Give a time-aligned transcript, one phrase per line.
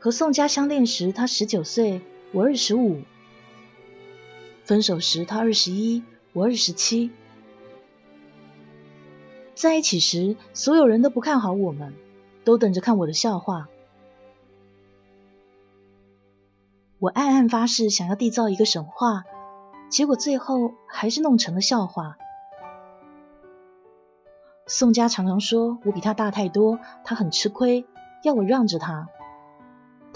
[0.00, 2.00] 和宋家相恋时，他十九岁，
[2.32, 3.02] 我二十五；
[4.64, 6.02] 分手时，他二十一，
[6.32, 7.10] 我二十七。
[9.54, 11.92] 在一起时，所有人都不看好我们，
[12.44, 13.68] 都等着看我的笑话。
[16.98, 19.24] 我暗暗发誓，想要缔造一个神话，
[19.90, 22.16] 结果最后还是弄成了笑话。
[24.66, 27.84] 宋家常常说我比他大太多，他很吃亏，
[28.24, 29.10] 要我让着他。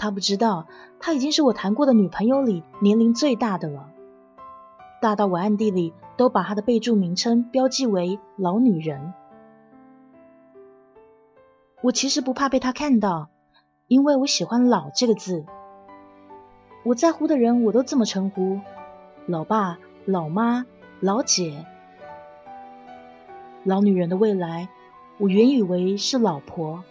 [0.05, 0.67] 他不知道，
[0.99, 3.89] 他已经是我谈过的女朋友里年龄最大的了，
[5.01, 9.15] 大到我暗地里都把他的备注名称标记为“老女人”。
[11.81, 13.29] 我其实不怕被他看到，
[13.87, 15.43] 因为我喜欢“老”这个字。
[16.83, 18.59] 我在乎的人，我都这么称呼：
[19.25, 20.67] 老爸、老妈、
[20.99, 21.65] 老姐。
[23.63, 24.69] 老女人的未来，
[25.17, 26.83] 我原以为是老婆。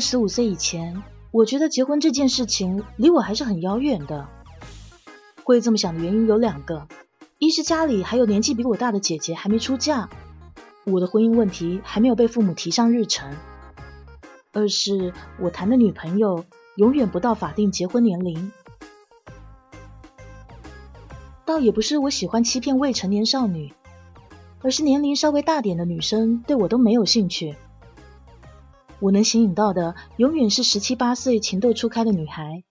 [0.00, 4.26] 二十五岁以前，我觉得结婚这件事情离我还是很遥远的。
[5.44, 6.88] 会这么想的原因有两个：
[7.36, 10.08] 一是家里还有年纪比我大的姐姐还没出嫁，
[10.84, 13.30] 我的婚姻问题还没有被父母提上日程；
[14.54, 18.50] 二是我谈的女朋友永远不到法定结婚年龄。
[21.44, 23.74] 倒也不是我喜欢欺骗未成年少女，
[24.62, 27.54] 而是年龄稍微大点的女生对我都没有兴趣。
[29.00, 32.64] 我能吸引到的，永远是十七八岁情窦初开的女孩。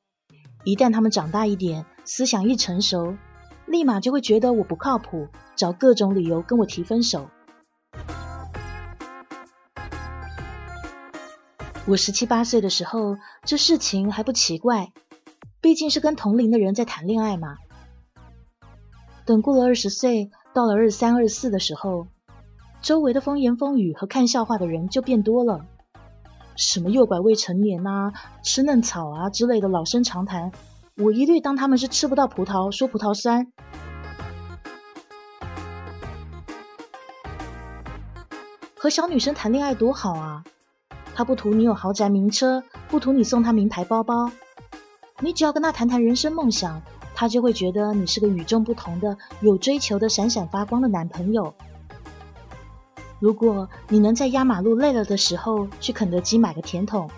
[0.63, 3.17] 一旦她们长大一点，思想一成熟，
[3.65, 7.29] 立马就会觉得我不靠谱，找各种理由跟我提分手。
[11.87, 14.91] 我十七八岁的时候，这事情还不奇怪，
[15.61, 17.57] 毕竟是跟同龄的人在谈恋爱嘛。
[19.25, 22.05] 等过了二十岁，到了二三、二四的时候，
[22.83, 25.65] 周围的风言风语和看笑话的人就变多了。
[26.59, 28.11] 什么诱拐未成年啊、
[28.43, 30.51] 吃嫩草啊之类的老生常谈，
[30.97, 33.47] 我一律当他们是吃不到葡萄说葡萄酸。
[38.75, 40.43] 和小女生谈恋爱多好啊！
[41.15, 44.29] 他不图你有豪宅名车，不图你送他名牌包包，
[45.21, 46.81] 你只要跟他谈谈人生梦想，
[47.15, 51.53] 他就会觉得你是个与众不同的、有追求的、闪闪发光的男朋友。
[53.19, 57.09] 如果你能在压马路累了的时候去肯德基买个甜筒，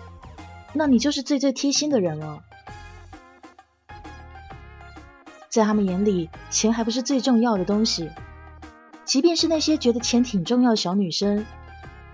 [0.72, 2.40] 那你就是最最贴心的人了。
[5.48, 8.10] 在他们眼里，钱还不是最重要的东西。
[9.04, 11.44] 即便是那些觉得钱挺重要的小女生，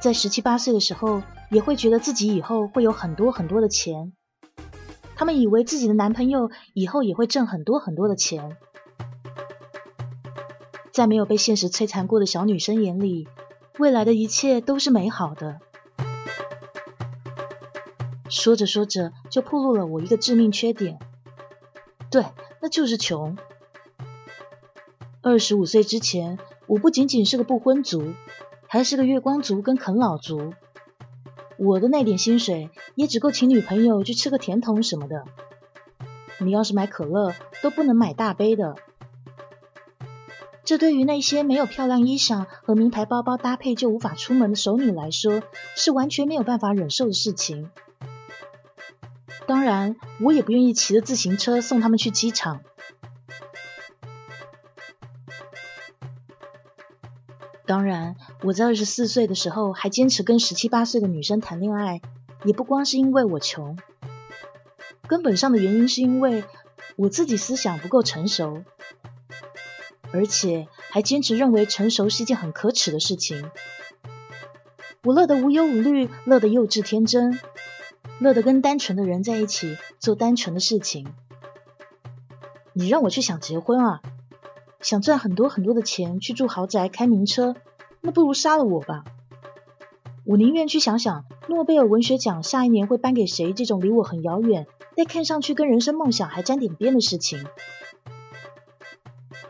[0.00, 4.12] 在十七八岁的时候，也会觉得自己以后会有很多很多的钱。
[5.14, 8.56] 他们以为自己的男朋友以后也会挣很多很多的钱。
[10.92, 13.28] 在没有被现实摧残过的小女生眼里，
[13.78, 15.60] 未来的一切都是美好的。
[18.28, 20.98] 说着说着，就暴露了我一个致命缺点。
[22.10, 22.24] 对，
[22.60, 23.36] 那就是穷。
[25.22, 28.14] 二十五岁之前，我不仅仅是个不婚族，
[28.66, 30.52] 还是个月光族跟啃老族。
[31.56, 35.24] 我的那点薪水，也只够请女朋友去吃个甜筒什么的。
[36.38, 38.76] 你要是买可乐，都不能买大杯的。
[40.68, 45.42] 这对于那些没有漂亮衣裳和名牌包包搭配就无法出门的熟女来说，
[45.74, 47.70] 是完全没有办法忍受的事情。
[49.46, 52.60] 当然，我也不愿意骑着自行车送他们去机场。
[57.64, 62.02] 当然，我在二十四岁的时候还坚持跟十七八岁的女生谈恋爱，
[62.44, 63.78] 也不光是因为我穷，
[65.06, 66.44] 根本上的原因是因为
[66.96, 68.64] 我自己思想不够成熟。
[70.12, 73.50] 而且还坚持认为成熟是一件很可耻的事情。
[75.04, 77.38] 我乐得无忧无虑，乐得幼稚天真，
[78.18, 81.06] 乐得跟单纯的人在一起做单纯的事情。
[82.72, 84.00] 你让我去想结婚啊，
[84.80, 87.54] 想赚很多很多的钱，去住豪宅、开名车，
[88.00, 89.04] 那不如杀了我吧。
[90.24, 97.46] 我宁愿去想想诺贝尔文学奖下一年会颁给谁这种离我很遥远，但看上去跟人生梦想还沾点边的事情。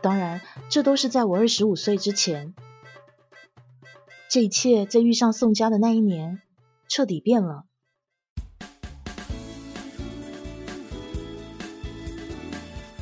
[0.01, 2.53] 当然，这都是在我二十五岁之前。
[4.29, 6.41] 这一切在遇上宋家的那一年，
[6.87, 7.65] 彻底变了。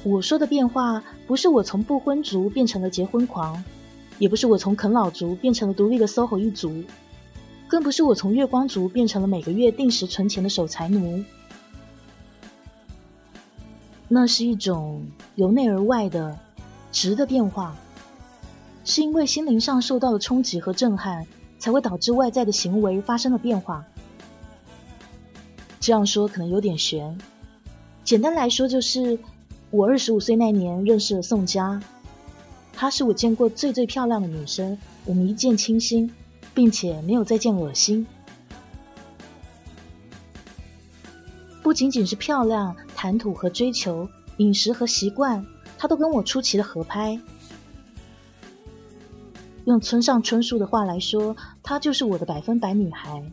[0.04, 3.64] 我说的变化，不是我从不婚族变成了结婚狂，
[4.20, 6.86] 也不是我从啃老族变成了独立的 SOHO 一族，
[7.68, 11.24] 更不是我从月光族变成了每个月定时存钱的守财奴。
[14.08, 15.06] 那是一种
[15.36, 16.40] 由内而外的
[16.92, 17.76] 值的变化，
[18.86, 21.28] 是因为心灵上受到了冲击和震撼，
[21.60, 23.86] 才会导致外在的行为发生了变化。
[25.80, 27.18] 这样说可能有点悬，
[28.04, 29.20] 简单来说就是，
[29.70, 31.82] 我二十五岁那年认识了宋佳，
[32.74, 36.12] 她是我见过最最漂亮的女生，我们一见倾心，
[36.54, 38.06] 并且没有再见恶心。
[41.62, 45.46] 不仅仅是漂亮、谈吐和追求、饮食和习惯，
[45.78, 47.20] 她都跟我出奇的合拍。
[49.66, 53.24] 用村上春树的话来说，她就是我的百分百女孩。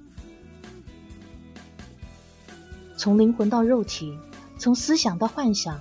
[2.97, 4.19] 从灵魂到肉体，
[4.59, 5.81] 从思想到幻想，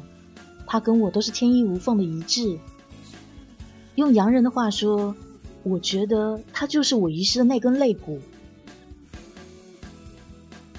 [0.65, 2.60] 她跟我都是天衣无缝的一致。
[3.95, 5.16] 用洋人的话说，
[5.63, 8.19] 我觉得她就是我遗失的那根肋骨。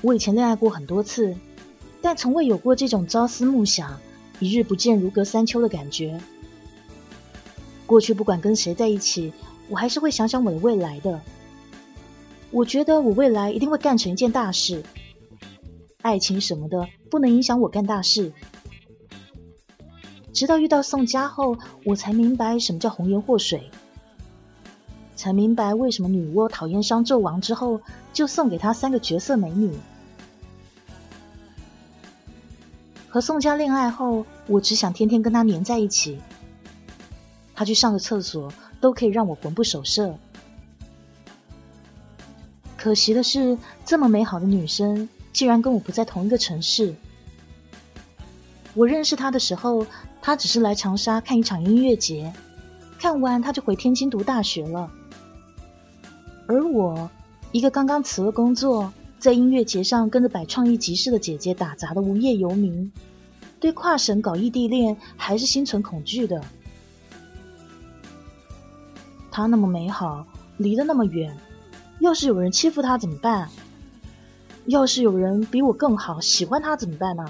[0.02, 1.36] 我以前恋爱过很多次。
[2.06, 3.98] 但从未有过这种朝思暮想、
[4.40, 6.20] 一日不见如隔三秋的感觉。
[7.86, 9.32] 过去不管跟谁在一起，
[9.68, 11.20] 我还是会想想我的未来的。
[12.50, 14.82] 我觉得我未来一定会干成一件大事。
[16.02, 18.32] 爱情什么的不能影响我干大事。
[20.32, 23.70] 直到遇到宋佳后，我才明白什么叫红颜祸水，
[25.14, 27.80] 才明白为什么女娲讨厌商纣王之后，
[28.12, 29.72] 就送给他三个绝色美女。
[33.14, 36.18] 和宋佳恋爱后，我只想天天跟他黏在一起。
[37.54, 40.18] 他去上个厕所都可以让我魂不守舍。
[42.76, 46.92] 可惜的是，这么美好的女生竟然跟我不在同一个城市。
[48.74, 49.86] 我认识她的时候，
[50.20, 52.32] 她只是来长沙看一场音乐节，
[52.98, 54.90] 看完她就回天津读大学了。
[56.48, 57.08] 而我，
[57.52, 58.92] 一个刚刚辞了工作。
[59.24, 62.92] 在音乐节上跟着摆创意集市的姐姐打杂的无业游民，
[63.58, 66.44] 对跨省搞异地恋还是心存恐惧的。
[69.30, 70.26] 他那么美好，
[70.58, 71.34] 离得那么远，
[72.00, 73.48] 要是有人欺负他怎么办？
[74.66, 77.24] 要是有人比我更好，喜欢他怎么办呢？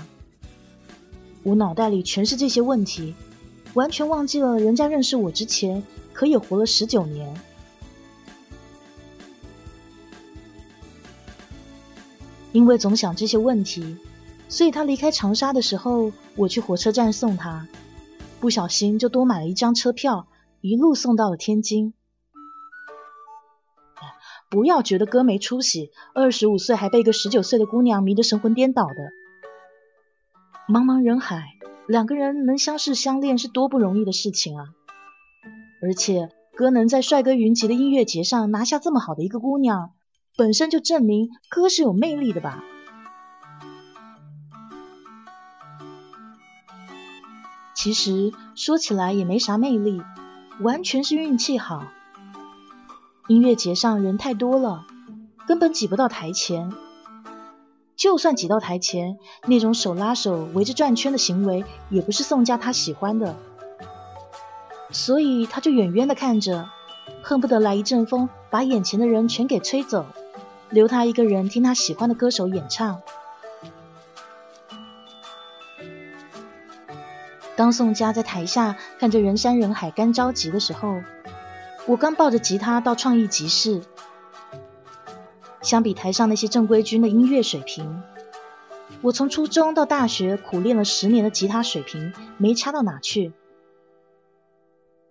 [1.45, 3.15] 我脑袋里全是这些问题，
[3.75, 7.33] 完全忘记了人家认识我之前可也活了十九年。
[12.55, 13.97] 因为总想这些问题，
[14.49, 17.67] 所以他离开长沙的时候，我去火车站送他，
[18.39, 20.29] 不小心就多买了一张车票，
[20.61, 21.95] 一路送到了天津。
[24.49, 28.95] 不要觉得哥没出息，二十五岁还被一个十九岁的姑娘迷得神魂颠倒的。
[30.73, 31.59] 茫茫人海，
[31.89, 34.67] 两个人能相识相恋是多不容易的事情啊！
[35.83, 39.91] 而且哥能在帅哥云集的音乐节上拿下这么好的一个姑娘。
[40.37, 42.65] 本身就证明哥是有魅力的吧？
[47.77, 50.03] 其实说起来也没啥魅力，
[50.61, 51.85] 完全是运气好。
[53.29, 54.85] 音乐节上人太多了，
[55.47, 56.73] 根本挤不到台前。
[57.95, 63.37] 就算挤到台前，那种手拉手围着转圈的行为，也不是宋佳他喜欢的，
[64.91, 66.69] 所以他就远远的看着，
[67.23, 70.05] 恨不得来一阵风，把眼前的人全给吹走。
[70.75, 73.01] 留他一个人听他喜欢的歌手演唱。
[77.55, 81.01] 当宋佳在台下看着人山人海干着急的时候，
[81.87, 83.83] 我刚抱着吉他到创意集市。
[85.63, 88.03] 相比台上那些正规军的音乐水平，
[89.01, 93.33] 我从初中到大学苦练了十年的吉他水平没差到哪去。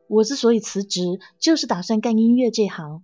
[0.08, 3.02] 我之所以辞职，就是打算干音乐这行。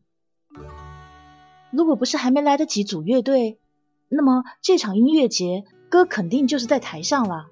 [1.72, 3.60] 如果不是还没来得及组乐队，
[4.08, 7.48] 那么这场音乐节歌肯定就是在台上了。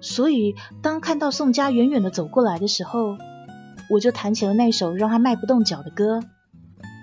[0.00, 3.16] 所以当看到宋佳远远的走过来的时候，
[3.90, 6.20] 我就弹起了那首让他迈不动脚的歌，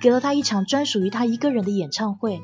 [0.01, 2.41] 给了他一场专属于他一个人的演唱会。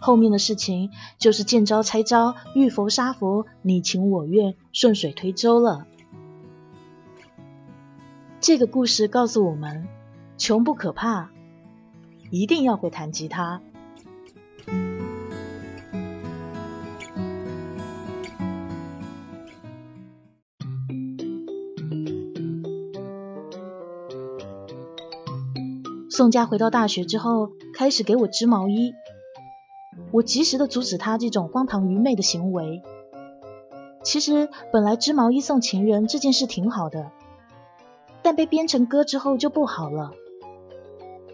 [0.00, 5.86] 后面的事情就是见招拆招，遇佛杀佛，你情我愿，顺水推舟了。
[8.40, 9.88] 这个故事告诉我们。
[10.38, 11.30] 穷不可怕，
[12.30, 13.60] 一定要会弹吉他。
[26.10, 28.92] 宋佳回到大学之后，开始给我织毛衣，
[30.12, 32.82] 我及时的阻止他这种荒唐愚昧的行为。
[34.02, 37.10] 其实本来织毛衣送情人这件事挺好的，
[38.22, 40.12] 但被编成歌之后就不好了。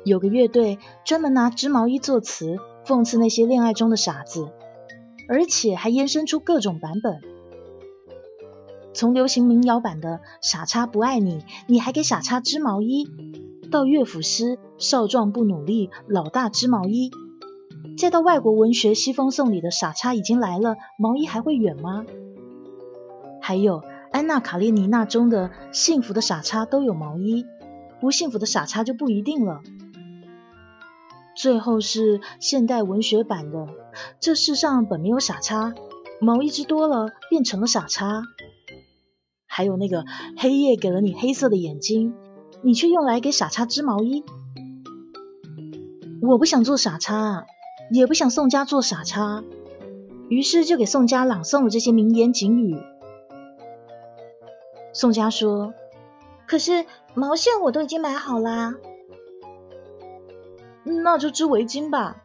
[0.04, 4.49] 有个乐队专门拿织毛衣作词，讽刺那些恋爱中的傻子，
[5.28, 7.21] 而且还延伸出各种版本，
[8.92, 13.09] 从流行民谣版的“傻叉不爱你，你还给傻叉织毛衣”，
[13.71, 17.11] 到乐府诗“少壮不努力，老大织毛衣”，
[17.97, 22.04] 再到外国文学西风颂里的“傻叉已经来了，毛衣还会远吗”，
[23.40, 23.80] 还有
[24.11, 27.47] 《安娜·卡列尼娜》中的“幸福的傻叉都有毛衣，
[28.00, 29.62] 不幸福的傻叉就不一定了”。
[31.34, 33.66] 最后是现代文学版的，
[34.20, 35.74] 这世上本没有傻叉，
[36.20, 38.22] 毛衣织多了变成了傻叉。
[39.46, 40.04] 还有那个
[40.36, 42.14] 黑夜给了你黑色的眼睛，
[42.62, 44.24] 你却用来给傻叉织毛衣。
[46.22, 47.46] 我不想做傻叉，
[47.90, 49.42] 也不想宋佳做傻叉，
[50.28, 52.76] 于是就给宋佳朗诵了这些名言警语。
[54.92, 55.74] 宋佳说
[56.46, 56.84] ：“可是
[57.14, 58.74] 毛线我都已经买好啦。”
[60.84, 62.16] 那就织围巾吧，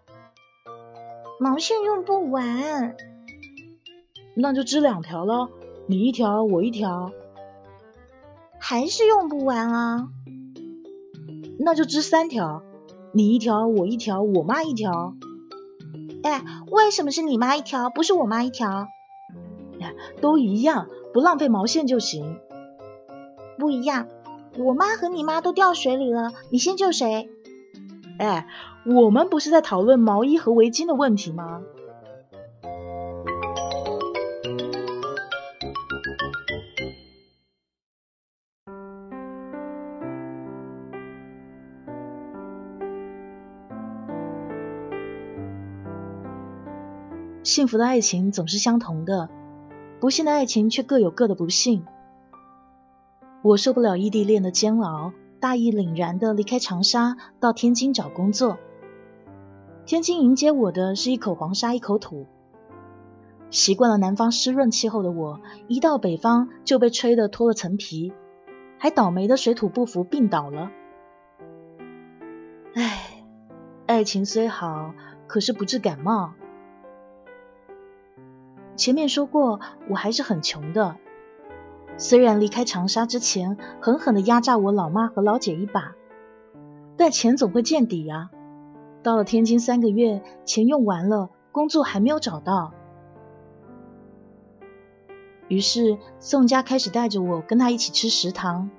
[1.40, 2.96] 毛线用不完，
[4.36, 5.50] 那就织两条了，
[5.86, 7.12] 你一条我一条，
[8.60, 10.10] 还是用不完啊，
[11.60, 12.64] 那就织三条，
[13.12, 15.14] 你一条我一条我妈一条，
[16.24, 18.88] 哎，为什么是你妈一条，不是我妈一条？
[19.80, 22.40] 哎，都一样，不浪费毛线就行。
[23.60, 24.08] 不一样，
[24.58, 27.30] 我妈和你妈都掉水里了，你先救谁？
[28.18, 28.48] 哎，
[28.86, 31.62] 我们不是在讨论毛衣和围巾的问题吗？
[47.44, 49.30] 幸福的爱情总是相同的，
[50.02, 51.86] 不幸的爱情却各有各的不幸。
[53.42, 55.14] 我受不了异地恋的煎熬。
[55.40, 58.58] 大义凛然的离开长沙，到天津找工作。
[59.86, 62.26] 天津迎接我的是一口黄沙一口土。
[63.50, 68.12] 习惯了南方湿润气候的我，一到北方就被吹得脱了层皮，
[68.78, 70.72] 还倒霉的水土不服病倒了。
[72.74, 73.24] 唉，
[73.86, 74.94] 爱情虽好，
[75.28, 76.34] 可是不治感冒。
[78.76, 80.98] 前面说过，我还是很穷的。
[81.98, 85.96] 虽然离开长沙之前狠狠的压榨我老妈和老姐一把，
[86.96, 88.30] 但钱总会见底啊。
[89.02, 92.74] 到了天津三个月，钱用完了，工作还没有找到。
[95.48, 98.70] 于是宋佳开始带着我跟他一起吃食堂。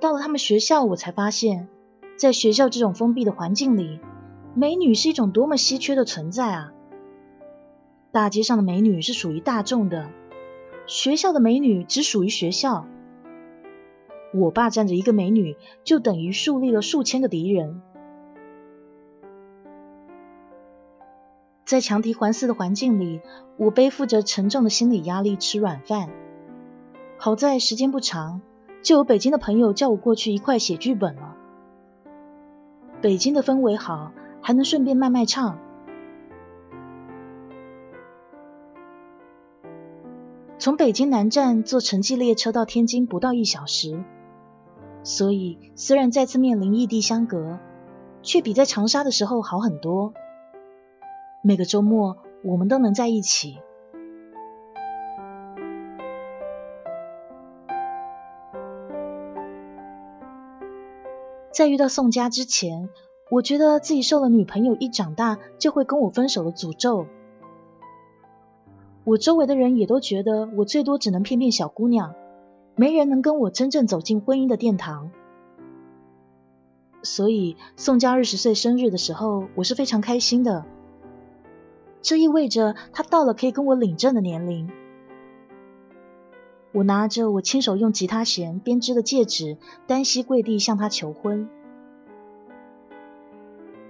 [0.00, 1.68] 到了他们学校，我才发现，
[2.16, 4.00] 在学校这种封闭的环境里，
[4.54, 6.72] 美女是一种多么稀缺的存在啊！
[8.10, 10.10] 大街上的美女是属于大众的。
[10.86, 12.86] 学校的美女只属于学校，
[14.34, 17.82] 我霸占着一个美女，就等于树立了数千个敌人。
[21.64, 23.20] 在强敌环伺的环境里，
[23.56, 26.10] 我背负着沉重的心理压力吃软饭。
[27.16, 28.42] 好在时间不长，
[28.82, 31.36] 就有北京的朋友叫我过去一块写剧本了。
[33.00, 34.12] 北京的氛围好，
[34.42, 35.58] 还能顺便卖卖唱。
[40.62, 44.04] 从北京南站坐城际列车到天津不到一小时，
[45.02, 47.58] 所以虽然再次面临异地相隔，
[48.22, 50.14] 却比在长沙的时候好很多。
[51.42, 53.58] 每个周末我们都能在一起。
[61.50, 62.88] 在遇到宋佳之前，
[63.32, 67.08] 我觉得自己受了女朋友一长大就会跟我分手的诅咒。
[69.04, 72.14] 我周围的人也都觉得我最多只能骗骗小姑娘，
[72.76, 75.10] 没人能跟我真正走进婚姻的殿堂。
[77.02, 80.64] 所以宋佳二十岁生日的时候，我是非常开心的。
[82.00, 84.70] 这意味着她到了可以跟我领证的年龄。
[86.70, 91.48] 我拿着我亲手用吉他弦编织的戒指，单膝跪地向她求婚。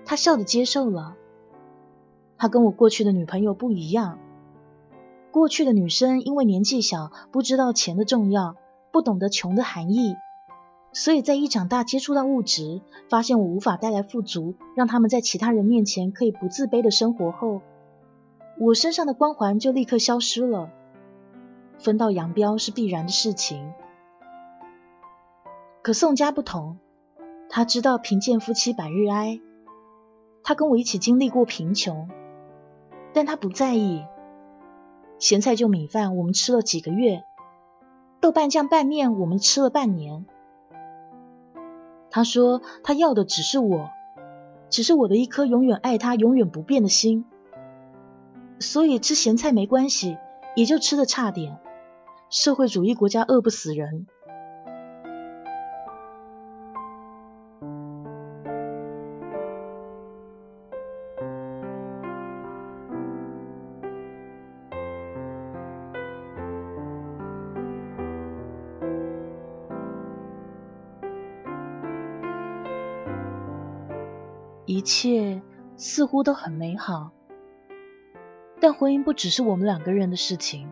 [0.06, 1.16] 她笑着接受了。
[2.38, 4.18] 她跟我过去的女朋友不一样。
[5.32, 8.54] 过去的女生因为年纪小，不知道钱的重要，
[8.92, 10.14] 不懂得穷的含义，
[10.92, 17.62] 所以在一长大接触到物质，发现我无法带来富足，让他们在其他人面前可以不自卑的生活后，
[18.60, 20.70] 我身上的光环就立刻消失了。
[21.78, 23.72] 分道扬镳是必然的事情。
[25.80, 26.76] 可宋家不同，
[27.48, 29.40] 他知道贫贱夫妻百日哀，
[30.44, 32.10] 他跟我一起经历过贫穷，
[33.14, 34.04] 但他不在意。
[35.22, 37.22] 咸菜就米饭，我们吃了几个月；
[38.20, 40.26] 豆瓣酱拌面，我们吃了半年。
[42.10, 43.88] 他说他要的只是我，
[44.68, 47.24] 只是我的一颗永远爱他、永远不变的心。
[48.58, 50.18] 所以吃咸菜没关系，
[50.56, 51.60] 也就吃的差点。
[52.28, 54.08] 社会主义国家饿不死人。
[74.64, 75.42] 一切
[75.76, 77.10] 似乎都很美好，
[78.60, 80.70] 但婚姻不只是我们两个人的事情。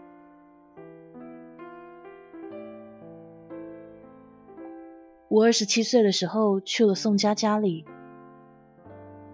[5.29, 7.85] 我二十七岁的时候去了宋家家里，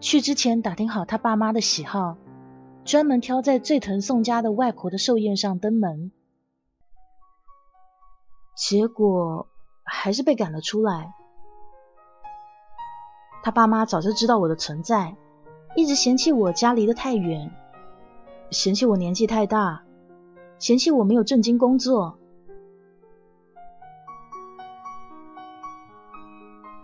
[0.00, 2.16] 去之前打听好他爸妈的喜好，
[2.84, 6.12] 专门挑在最疼宋家的外婆的寿宴上登门，
[8.56, 9.48] 结果
[9.84, 11.14] 还是被赶了出来。
[13.46, 15.14] 他爸妈早就知道我的存在，
[15.76, 17.52] 一直嫌弃我家离得太远，
[18.50, 19.84] 嫌弃我年纪太大，
[20.58, 22.18] 嫌弃我没有正经工作。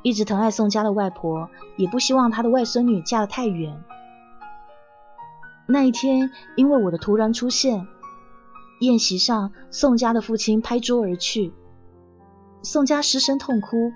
[0.03, 3.83] 一直疼爱宋家的外婆，也不希望她的外孙女嫁得太远。
[5.67, 7.89] 那一天，因为我的突然出现，
[8.79, 11.53] 宴席上宋家的父亲拍桌而去，
[12.63, 13.93] 宋家失声痛哭。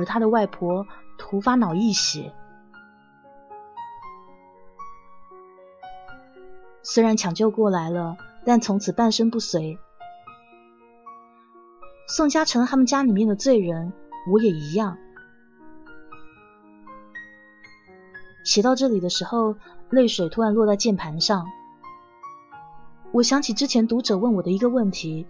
[0.00, 0.86] 而他的外婆
[1.18, 2.32] 突发脑溢血，
[6.82, 8.16] 虽然抢救过来了，
[8.46, 9.78] 但从此半身不遂。
[12.08, 13.92] 宋嘉诚他们家里面的罪人，
[14.32, 14.96] 我也一样。
[18.42, 19.54] 写到这里的时候，
[19.90, 21.46] 泪水突然落在键盘上。
[23.12, 25.26] 我想起之前读者问我的一个问题，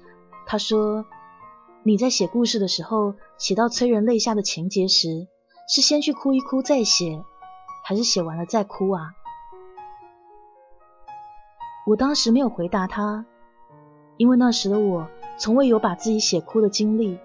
[0.46, 1.04] 他说。
[1.82, 5.28] 你在写故事的时候，写到催人泪下的情节时，
[5.66, 7.24] 是先去哭一哭再写，
[7.86, 9.12] 还是写完了再哭啊？
[11.86, 13.24] 我当时没有回答他，
[14.18, 17.18] 因为那时的我从未有把自己写哭的经历，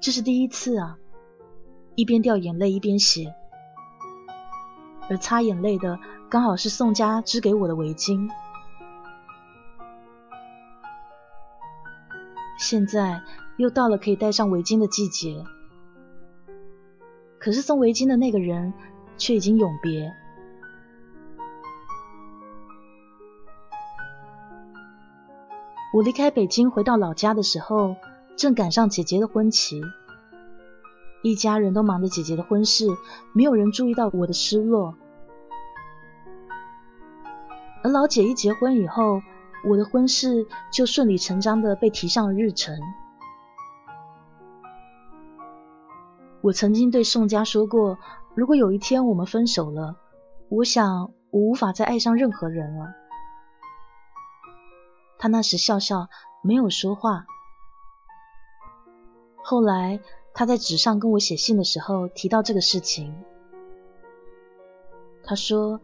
[0.00, 0.96] 这是第一次啊！
[1.96, 3.34] 一边掉眼泪一边写，
[5.10, 5.98] 而擦眼泪的
[6.30, 8.30] 刚好是宋家织给我的围巾。
[12.60, 13.22] 现在
[13.56, 15.44] 又到了可以戴上围巾的季节，
[17.38, 18.74] 可是送围巾的那个人
[19.16, 20.12] 却已经永别。
[25.94, 27.96] 我离开北京回到老家的时候，
[28.36, 29.80] 正赶上姐姐的婚期，
[31.22, 32.86] 一家人都忙着姐姐的婚事，
[33.32, 34.94] 没有人注意到我的失落。
[37.82, 39.22] 而老姐一结婚以后，
[39.62, 42.78] 我的婚事就顺理成章的被提上了日程。
[46.40, 47.98] 我曾经对宋佳说过，
[48.34, 49.96] 如果有一天我们分手了，
[50.48, 52.94] 我想我无法再爱上任何人了。
[55.18, 56.08] 他那时笑笑，
[56.42, 57.26] 没有说话。
[59.42, 60.00] 后来
[60.32, 63.14] 他在纸上跟我写信的时候提到这个事情，
[65.22, 65.82] 他说：“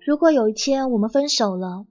[0.00, 1.84] 如果有一天我们分手了。”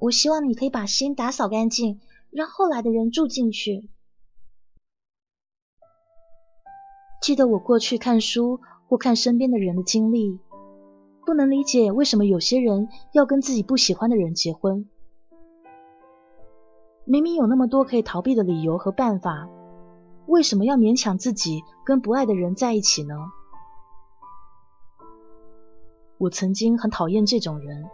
[0.00, 3.88] 我希望你可以把心打扫干净，让后来的人住进去。
[7.20, 10.38] 记得我过去看书或看身边的人的经历，
[11.26, 14.88] 不能理解为什么有些人要跟自己不喜欢的人结婚。
[17.04, 19.48] 明明有那么多可以逃避的理由和办法，
[20.26, 23.14] 为什么要勉强自己跟不爱的人在一起呢？
[26.18, 27.84] 我曾经很讨厌这种人。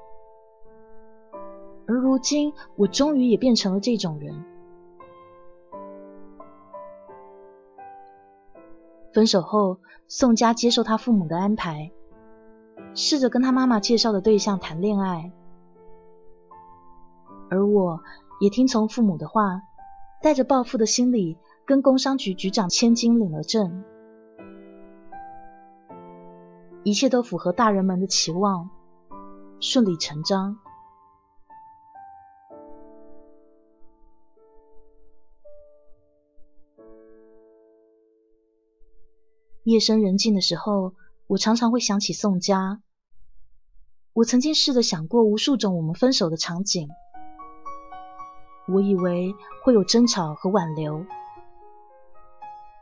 [2.14, 4.44] 如今，我终于也变成了这种人。
[9.12, 11.90] 分手后，宋佳接受他父母的安排，
[12.94, 15.32] 试着跟他妈妈介绍的对象谈恋爱，
[17.50, 18.00] 而我
[18.40, 19.62] 也听从父母的话，
[20.22, 23.82] 带着报复的心理，跟工商局局长千金领了证，
[26.84, 28.70] 一切都符合大人们的期望，
[29.58, 30.58] 顺理成章。
[39.64, 40.92] 夜深人静的时候，
[41.26, 42.82] 我常常会想起宋佳。
[44.12, 46.90] 我曾经试着想过无数种我们分手的场景，
[48.68, 51.06] 我以为会有争吵和挽留，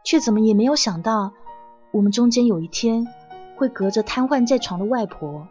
[0.04, 1.32] 却怎么也没有想到，
[1.92, 3.06] 我们中间有一天
[3.56, 5.46] 会隔着瘫痪在床的外婆。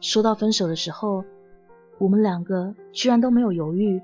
[0.00, 1.22] 说到分手的时候，
[1.98, 4.00] 我们两个居然都没有犹豫，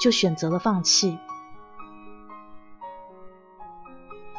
[0.00, 1.18] 就选择了放弃。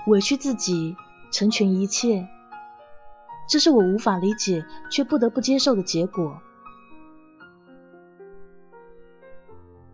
[0.08, 0.98] 委屈自己，
[1.32, 2.28] 成全一切，
[3.48, 6.42] 这是我无法理解却不得不接受的结果。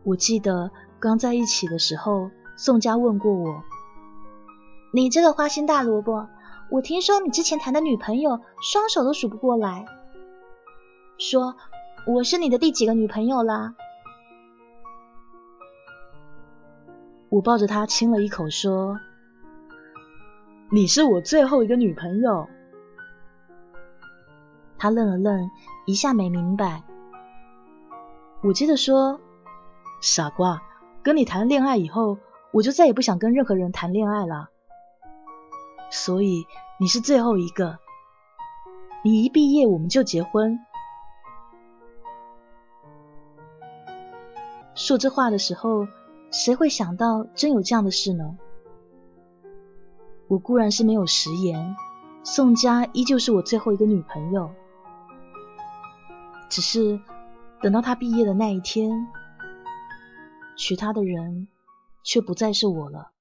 [0.03, 3.63] 我记得刚在一起的时候，宋佳问过我
[4.91, 6.27] ：“你这个花心大萝卜，
[6.71, 9.85] 我听说你之前谈的女朋友双手都数不过来，
[11.19, 11.55] 说
[12.07, 13.75] 我是你的第几个女朋友啦？”
[17.29, 18.99] 我抱着她亲了一口，说
[20.71, 22.47] ：“你是我最后一个女朋友。”
[24.77, 25.49] 他愣了愣，
[25.85, 26.83] 一下没明白。
[28.41, 29.19] 我接着说。
[30.01, 30.61] 傻瓜，
[31.03, 32.17] 跟你谈恋爱以后，
[32.53, 34.49] 我就再也不想跟任何人谈恋爱了。
[35.91, 36.45] 所以
[36.79, 37.79] 你是最后一个。
[39.03, 40.57] 你一毕业我们就结婚。
[44.73, 45.85] 说这话的时候，
[46.31, 48.37] 谁会想到真有这样的事呢？
[50.29, 51.75] 我固然是没有食言，
[52.23, 54.51] 宋佳依旧是我最后一个女朋友。
[56.51, 56.99] 只是
[57.63, 59.07] 等到她毕业的那一天。
[60.55, 61.47] 娶她的人
[62.03, 63.11] 却不再是我了。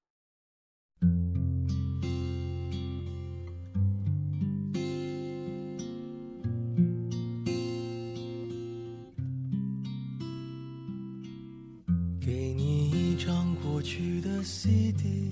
[12.21, 15.31] 给你一张过去的 CD，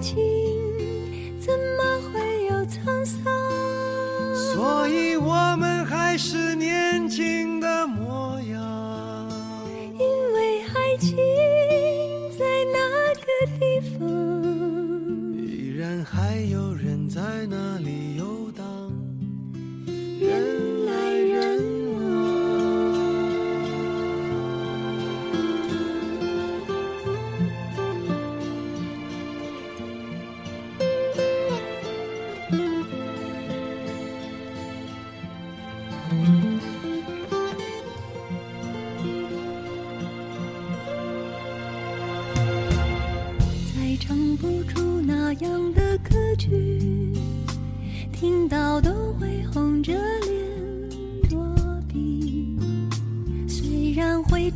[0.00, 0.29] 起。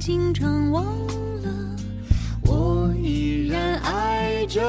[0.05, 1.77] 经常忘了，
[2.43, 4.61] 我依然爱着。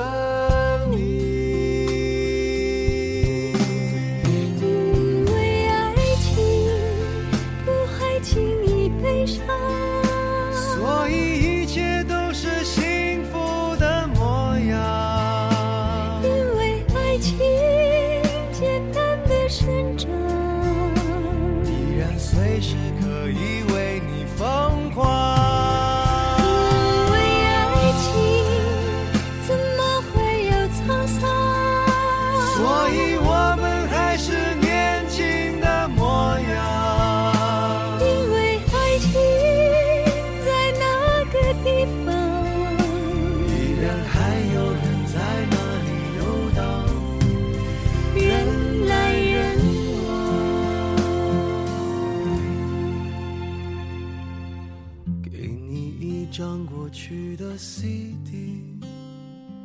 [56.85, 58.61] 过去的 cd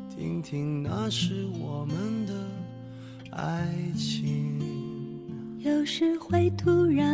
[0.09, 2.33] 听听那时我们的
[3.31, 4.59] 爱情。
[5.59, 7.10] 有时会突然